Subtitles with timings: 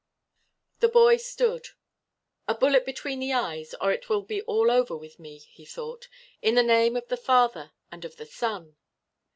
[0.79, 1.67] The boy stood.
[2.47, 6.07] "A bullet between the eyes, or it will be all over with me," he thought.
[6.41, 8.77] "In the name of the Father and of the Son